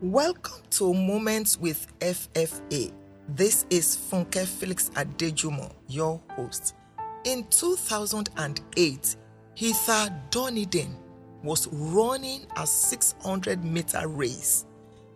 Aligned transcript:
Welcome 0.00 0.62
to 0.70 0.94
Moments 0.94 1.58
with 1.58 1.88
FFA. 1.98 2.92
This 3.30 3.66
is 3.68 3.96
Funke 3.96 4.46
Felix 4.46 4.90
Adejumo, 4.90 5.72
your 5.88 6.20
host. 6.36 6.76
In 7.24 7.44
2008, 7.50 9.16
Heather 9.58 10.14
Dorniden 10.30 10.94
was 11.42 11.66
running 11.72 12.46
a 12.56 12.64
600 12.64 13.64
meter 13.64 14.06
race. 14.06 14.66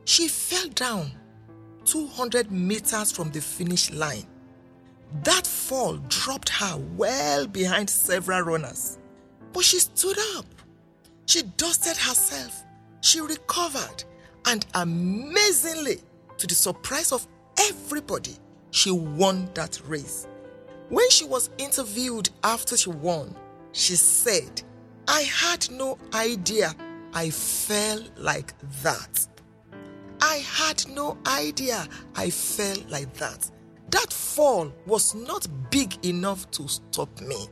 She 0.05 0.27
fell 0.27 0.68
down 0.71 1.12
200 1.85 2.51
meters 2.51 3.12
from 3.12 3.30
the 3.30 3.41
finish 3.41 3.93
line. 3.93 4.27
That 5.23 5.46
fall 5.46 5.99
dropped 6.09 6.49
her 6.49 6.77
well 6.96 7.46
behind 7.46 7.89
several 7.89 8.41
runners. 8.41 8.99
But 9.53 9.62
she 9.62 9.79
stood 9.79 10.19
up. 10.37 10.46
She 11.27 11.43
dusted 11.57 11.96
herself. 11.96 12.64
She 13.01 13.21
recovered. 13.21 14.07
And 14.46 14.67
amazingly, 14.75 16.01
to 16.39 16.46
the 16.46 16.55
surprise 16.55 17.13
of 17.13 17.27
everybody, 17.61 18.37
she 18.71 18.91
won 18.91 19.49
that 19.55 19.81
race. 19.87 20.27
When 20.89 21.09
she 21.11 21.25
was 21.25 21.50
interviewed 21.59 22.31
after 22.43 22.77
she 22.77 22.91
won, 22.91 23.35
she 23.73 23.97
said, 23.97 24.63
I 25.09 25.23
had 25.23 25.71
no 25.71 25.99
idea 26.14 26.75
I 27.14 27.31
fell 27.31 28.00
like 28.17 28.55
that. 28.83 29.27
I 30.21 30.36
had 30.36 30.86
no 30.89 31.19
idea 31.27 31.86
I 32.14 32.31
fell 32.31 32.77
like 32.89 33.12
that. 33.14 33.50
That 33.91 34.12
fall 34.12 34.72
was 34.86 35.14
not 35.14 35.47
big 35.70 36.05
enough 36.05 36.50
to 36.53 36.69
stop 36.69 37.20
me. 37.20 37.48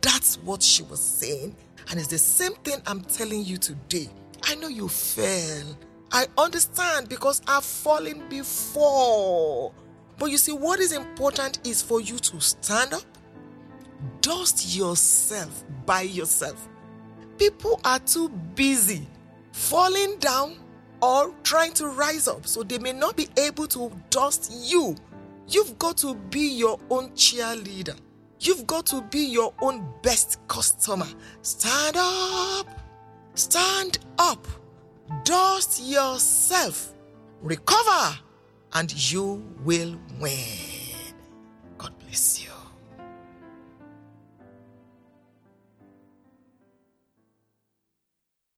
That's 0.00 0.36
what 0.38 0.62
she 0.62 0.82
was 0.84 1.00
saying. 1.00 1.56
And 1.90 1.98
it's 1.98 2.08
the 2.08 2.18
same 2.18 2.52
thing 2.64 2.76
I'm 2.86 3.00
telling 3.00 3.44
you 3.44 3.56
today. 3.56 4.08
I 4.44 4.54
know 4.56 4.68
you 4.68 4.88
fell. 4.88 5.76
I 6.12 6.26
understand 6.36 7.08
because 7.08 7.40
I've 7.48 7.64
fallen 7.64 8.28
before. 8.28 9.72
But 10.18 10.26
you 10.30 10.36
see, 10.36 10.52
what 10.52 10.78
is 10.78 10.92
important 10.92 11.66
is 11.66 11.80
for 11.80 12.00
you 12.00 12.18
to 12.18 12.40
stand 12.40 12.92
up, 12.92 13.02
dust 14.20 14.76
yourself 14.76 15.64
by 15.86 16.02
yourself. 16.02 16.68
People 17.38 17.80
are 17.84 17.98
too 17.98 18.28
busy 18.54 19.06
falling 19.52 20.18
down 20.18 20.56
or 21.00 21.34
trying 21.42 21.72
to 21.72 21.88
rise 21.88 22.28
up, 22.28 22.46
so 22.46 22.62
they 22.62 22.78
may 22.78 22.92
not 22.92 23.16
be 23.16 23.28
able 23.38 23.66
to 23.68 23.90
dust 24.10 24.52
you. 24.54 24.94
You've 25.48 25.78
got 25.78 25.96
to 25.98 26.14
be 26.14 26.46
your 26.52 26.78
own 26.90 27.10
cheerleader. 27.10 27.96
You've 28.38 28.66
got 28.66 28.86
to 28.86 29.02
be 29.02 29.20
your 29.20 29.52
own 29.60 29.86
best 30.02 30.38
customer. 30.46 31.06
Stand 31.42 31.96
up. 31.98 32.66
Stand 33.34 33.98
up. 34.18 34.46
Dust 35.24 35.82
yourself. 35.82 36.94
Recover 37.42 38.18
and 38.74 39.12
you 39.12 39.44
will 39.64 39.98
win. 40.20 40.58
God 41.78 41.92
bless 41.98 42.41
you. 42.41 42.41